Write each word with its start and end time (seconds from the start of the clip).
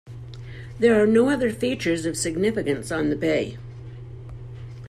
There 0.79 0.99
are 0.99 1.05
no 1.05 1.29
other 1.29 1.51
features 1.51 2.07
of 2.07 2.17
significance 2.17 2.91
on 2.91 3.11
the 3.11 3.15
bay. 3.15 3.59